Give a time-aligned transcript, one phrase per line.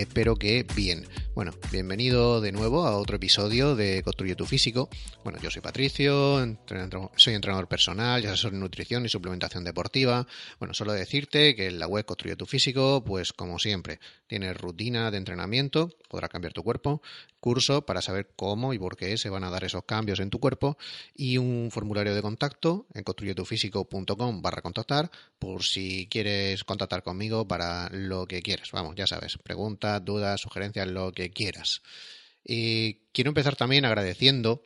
[0.00, 1.04] Espero que bien.
[1.34, 4.88] Bueno, bienvenido de nuevo a otro episodio de Construye tu Físico.
[5.24, 6.38] Bueno, yo soy Patricio,
[7.16, 10.28] soy entrenador personal y asesor en nutrición y suplementación deportiva.
[10.60, 13.98] Bueno, solo decirte que en la web Construye tu Físico, pues como siempre,
[14.28, 17.02] tienes rutina de entrenamiento, podrás cambiar tu cuerpo,
[17.40, 20.38] curso para saber cómo y por qué se van a dar esos cambios en tu
[20.38, 20.78] cuerpo
[21.16, 25.10] y un formulario de contacto en construyetufísico.com barra contactar
[25.40, 28.70] por si quieres contactar conmigo para lo que quieras.
[28.72, 31.82] Vamos, ya sabes, preguntas, dudas, sugerencias, lo que quieras.
[32.44, 34.62] Y quiero empezar también agradeciendo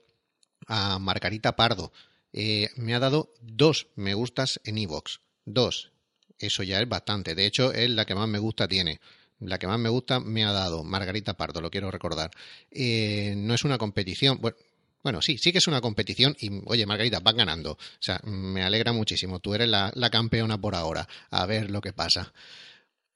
[0.67, 1.93] a Margarita Pardo.
[2.33, 5.21] Eh, me ha dado dos me gustas en iVoox.
[5.45, 5.93] dos.
[6.39, 7.35] Eso ya es bastante.
[7.35, 9.01] De hecho, es la que más me gusta tiene.
[9.41, 12.31] La que más me gusta me ha dado Margarita Pardo, lo quiero recordar.
[12.71, 14.39] Eh, no es una competición.
[14.41, 14.57] Bueno,
[15.03, 17.73] bueno, sí, sí que es una competición y, oye, Margarita, vas ganando.
[17.73, 19.39] O sea, me alegra muchísimo.
[19.41, 21.09] Tú eres la campeona por ahora.
[21.31, 22.33] A ver lo que pasa.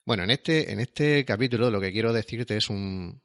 [0.05, 3.21] Bueno, en este, en este capítulo lo que quiero decirte es un,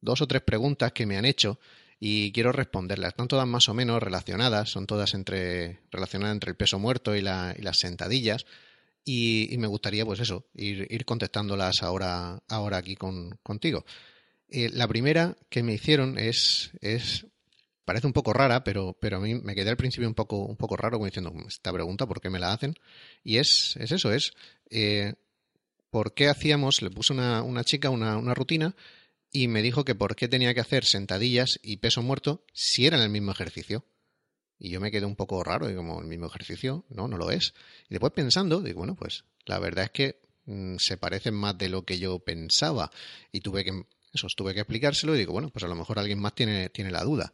[0.00, 1.58] dos o tres preguntas que me han hecho
[2.00, 3.08] y quiero responderlas.
[3.08, 7.20] Están todas más o menos relacionadas, son todas entre, relacionadas entre el peso muerto y,
[7.20, 8.46] la, y las sentadillas.
[9.04, 13.84] Y, me gustaría, pues eso, ir, ir contestándolas ahora, ahora aquí con, contigo.
[14.48, 17.26] Eh, la primera que me hicieron es, es
[17.84, 20.56] parece un poco rara, pero, pero a mí me quedé al principio un poco, un
[20.56, 22.74] poco raro como diciendo, esta pregunta, ¿por qué me la hacen?
[23.22, 24.32] Y es, es eso, es
[24.70, 25.14] eh,
[25.94, 28.74] por qué hacíamos, le puse una, una chica una, rutina
[29.30, 33.00] y me dijo que por qué tenía que hacer sentadillas y peso muerto si eran
[33.00, 33.84] el mismo ejercicio.
[34.58, 37.30] Y yo me quedé un poco raro, y como el mismo ejercicio, no, no lo
[37.30, 37.54] es.
[37.88, 41.68] Y después pensando, digo, bueno, pues la verdad es que mm, se parecen más de
[41.68, 42.90] lo que yo pensaba.
[43.30, 46.18] Y tuve que, eso, tuve que explicárselo y digo, bueno, pues a lo mejor alguien
[46.18, 47.32] más tiene, tiene la duda.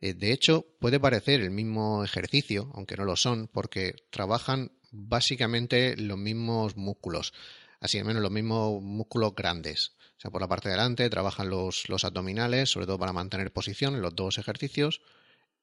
[0.00, 5.94] Eh, de hecho, puede parecer el mismo ejercicio, aunque no lo son, porque trabajan básicamente
[5.98, 7.34] los mismos músculos
[7.80, 9.92] así al menos los mismos músculos grandes.
[10.16, 13.52] O sea, por la parte de delante trabajan los, los abdominales, sobre todo para mantener
[13.52, 15.00] posición en los dos ejercicios,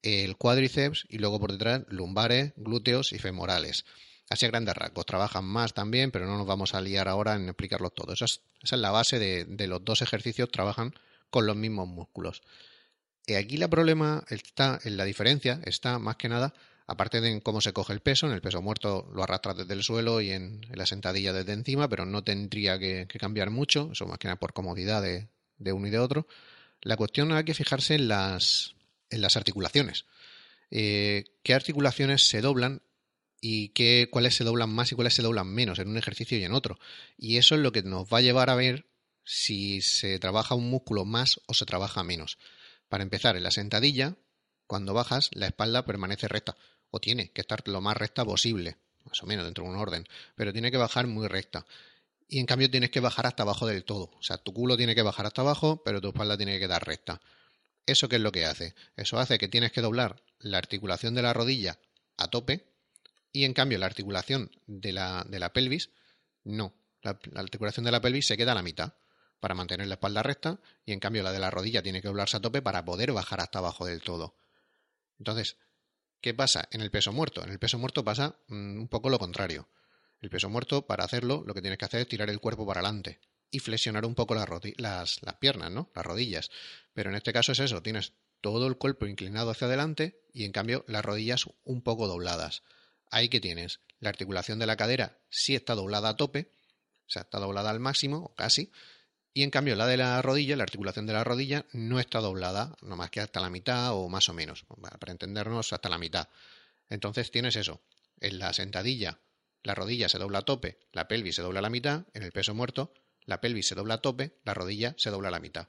[0.02, 3.86] el cuádriceps y luego por detrás lumbares, glúteos y femorales.
[4.30, 5.06] Así a grandes rasgos.
[5.06, 8.14] Trabajan más también, pero no nos vamos a liar ahora en explicarlo todo.
[8.14, 10.94] Esa es, esa es la base de, de, los dos ejercicios, trabajan
[11.30, 12.42] con los mismos músculos.
[13.28, 16.54] Y aquí el problema está, en la diferencia está más que nada
[16.88, 19.84] aparte de cómo se coge el peso, en el peso muerto lo arrastras desde el
[19.84, 24.20] suelo y en, la sentadilla desde encima, pero no tendría que, cambiar mucho, eso más
[24.20, 25.28] que nada por comodidad de,
[25.74, 26.28] uno y de otro.
[26.82, 28.76] La cuestión hay que fijarse en las,
[29.10, 30.06] en las articulaciones.
[30.70, 32.82] Eh, ¿Qué articulaciones se doblan
[33.42, 36.44] y qué, cuáles se doblan más y cuáles se doblan menos en un ejercicio y
[36.44, 36.78] en otro?
[37.18, 38.88] Y eso es lo que nos va a llevar a ver
[39.24, 42.38] si se trabaja un músculo más o se trabaja menos.
[42.90, 44.18] Para empezar, en la sentadilla,
[44.68, 46.56] cuando bajas, la espalda permanece recta
[46.96, 50.08] o tiene que estar lo más recta posible, más o menos dentro de un orden,
[50.36, 51.66] pero tiene que bajar muy recta.
[52.30, 54.12] Y en cambio tienes que bajar hasta abajo del todo.
[54.18, 56.88] O sea, tu culo tiene que bajar hasta abajo, pero tu espalda tiene que quedar
[56.88, 57.22] recta.
[57.86, 58.76] ¿Eso qué es lo que hace?
[58.96, 61.78] Eso hace que tienes que doblar la articulación de la rodilla
[62.16, 62.66] a tope
[63.34, 65.90] y en cambio la articulación de la, de la pelvis,
[66.46, 66.74] no.
[67.02, 68.94] La, la, articulación de la pelvis se queda a la mitad
[69.42, 72.38] para mantener la espalda recta y en cambio la de la rodilla tiene que doblarse
[72.38, 74.38] a tope para poder bajar hasta abajo del todo.
[75.20, 75.58] Entonces,
[76.22, 77.44] ¿Qué pasa en el peso muerto?
[77.44, 79.70] En el peso muerto pasa mm, un poco lo contrario.
[80.22, 82.80] El peso muerto, para hacerlo, lo que tienes que hacer es tirar el cuerpo para
[82.80, 83.20] adelante
[83.52, 85.92] y flexionar un poco las, las, piernas, ¿no?
[85.94, 86.50] Las rodillas.
[86.94, 90.52] Pero en este caso es eso, tienes todo el cuerpo inclinado hacia adelante y en
[90.52, 92.64] cambio las rodillas un poco dobladas.
[93.12, 96.52] Ahí que tienes, la articulación de la cadera sí está doblada a tope,
[97.08, 98.72] o sea, está doblada al máximo, o casi,
[99.38, 102.74] y en cambio la de la rodilla, la articulación de la rodilla, no está doblada,
[102.82, 104.64] no más que hasta la mitad o más o menos,
[104.98, 106.30] para entendernos hasta la mitad.
[106.90, 107.82] Entonces tienes eso,
[108.22, 109.20] en la sentadilla
[109.62, 112.32] la rodilla se dobla a tope, la pelvis se dobla a la mitad, en el
[112.32, 112.94] peso muerto
[113.26, 115.68] la pelvis se dobla a tope, la rodilla se dobla a la mitad.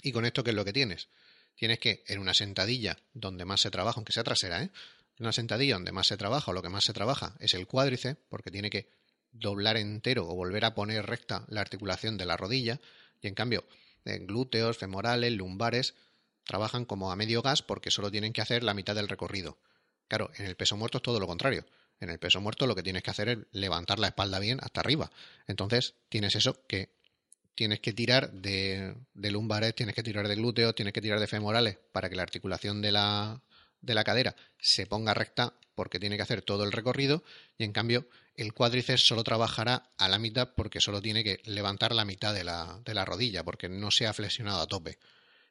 [0.00, 1.08] ¿Y con esto qué es lo que tienes?
[1.56, 4.70] Tienes que en una sentadilla donde más se trabaja, aunque sea trasera, ¿eh?
[5.18, 7.66] En una sentadilla donde más se trabaja o lo que más se trabaja es el
[7.66, 8.90] cuádriceps, porque tiene que
[9.38, 12.80] doblar entero o volver a poner recta la articulación de la rodilla
[13.20, 13.64] y en cambio
[14.04, 15.94] en glúteos, femorales, lumbares
[16.44, 19.58] trabajan como a medio gas porque solo tienen que hacer la mitad del recorrido.
[20.08, 21.64] Claro, en el peso muerto es todo lo contrario.
[21.98, 24.80] En el peso muerto lo que tienes que hacer es levantar la espalda bien hasta
[24.80, 25.10] arriba.
[25.48, 26.90] Entonces tienes eso que
[27.54, 31.26] tienes que tirar de, de lumbares, tienes que tirar de glúteos, tienes que tirar de
[31.26, 33.40] femorales para que la articulación de la,
[33.80, 37.24] de la cadera se ponga recta porque tiene que hacer todo el recorrido
[37.58, 38.06] y en cambio
[38.36, 42.44] el cuádriceps solo trabajará a la mitad porque solo tiene que levantar la mitad de
[42.44, 44.98] la, de la rodilla porque no se ha flexionado a tope.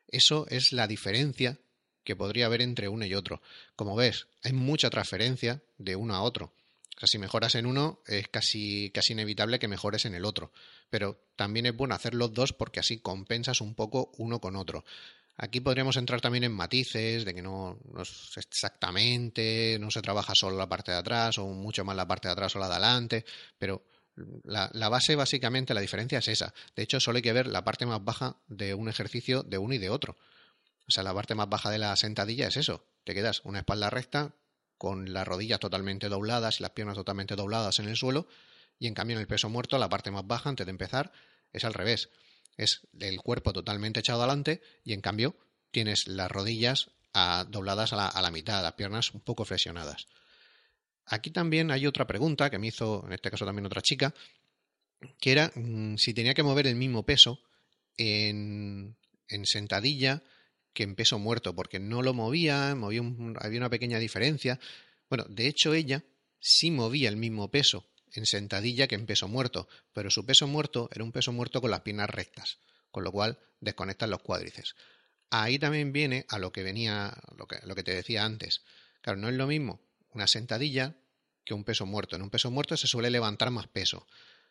[0.07, 1.57] Eso es la diferencia
[2.03, 3.41] que podría haber entre uno y otro.
[3.75, 6.53] Como ves, hay mucha transferencia de uno a otro.
[7.01, 10.51] O si mejoras en uno, es casi, casi inevitable que mejores en el otro.
[10.89, 14.85] Pero también es bueno hacer los dos porque así compensas un poco uno con otro.
[15.37, 20.55] Aquí podríamos entrar también en matices, de que no, es exactamente, no se trabaja solo
[20.55, 23.25] la parte de atrás o mucho más la parte de atrás o la de adelante,
[23.57, 23.83] pero
[24.43, 26.53] la, la, base básicamente, la diferencia es esa.
[26.75, 29.73] De hecho, solo hay que ver la parte más baja de un ejercicio de uno
[29.73, 30.15] y de otro.
[30.87, 32.85] O sea, la parte más baja de la sentadilla es eso.
[33.03, 34.35] Te quedas una espalda recta
[34.77, 38.27] con las rodillas totalmente dobladas y las piernas totalmente dobladas en el suelo
[38.79, 41.11] y en cambio en el peso muerto la parte más baja antes de empezar
[41.53, 42.09] es al revés
[42.57, 45.35] es el cuerpo totalmente echado adelante y en cambio
[45.71, 50.07] tienes las rodillas a, dobladas a la, mitad, las piernas un poco flexionadas.
[51.05, 54.13] Aquí también hay otra pregunta que me hizo, en este caso también otra chica,
[55.19, 57.39] que era mmm, si tenía que mover el mismo peso
[57.97, 58.95] en,
[59.27, 60.23] en, sentadilla
[60.73, 64.59] que en peso muerto, porque no lo movía, había una pequeña diferencia.
[65.09, 66.03] Bueno, de hecho ella
[66.39, 67.85] sí movía el mismo peso
[68.19, 71.71] en sentadilla que en peso muerto, pero su peso muerto era un peso muerto con
[71.71, 72.59] las piernas rectas,
[72.91, 74.75] con lo cual desconectan los cuádriceps.
[75.29, 78.63] Ahí también viene a lo que venía, lo que, lo que te decía antes.
[79.01, 79.81] Claro, no es lo mismo
[80.11, 80.95] una sentadilla
[81.43, 82.15] que un peso muerto.
[82.15, 84.07] En un peso muerto se suele levantar más peso.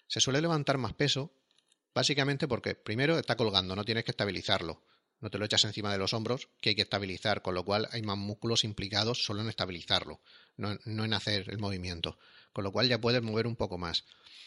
[0.07, 1.33] Se suele levantar más peso
[1.95, 4.83] básicamente porque primero está colgando, no tienes que estabilizarlo.
[5.21, 7.89] No te lo echas encima de los hombros, que hay que estabilizar, con lo cual
[7.93, 10.21] hay más músculos implicados solo en estabilizarlo,
[10.57, 12.19] no, no en hacer el movimiento
[12.55, 14.07] con lo cual ya puedes mover un poco más.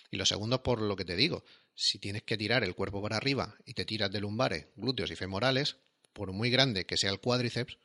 [0.10, 1.44] Y lo segundo, por lo que te digo,
[1.76, 5.16] si tienes que tirar el cuerpo para arriba y te tiras de lumbares, glúteos y
[5.16, 5.78] femorales,
[6.14, 7.78] por muy grande que sea el cuádriceps,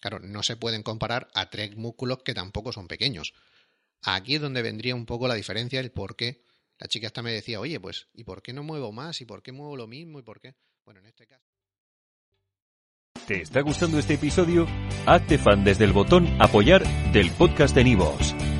[0.00, 3.34] claro, no se pueden comparar a tres músculos que tampoco son pequeños.
[4.02, 6.42] Aquí es donde vendría un poco la diferencia, el por qué.
[6.78, 9.20] La chica hasta me decía, oye, pues, ¿y por qué no muevo más?
[9.20, 10.20] ¿Y por qué muevo lo mismo?
[10.20, 10.54] ¿Y por qué?
[10.84, 11.44] Bueno, en este caso.
[13.26, 14.68] ¿Te está gustando este episodio?
[15.06, 18.36] Hazte fan desde el botón Apoyar del podcast de Nivos.